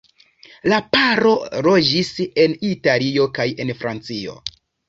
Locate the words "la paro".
0.71-1.33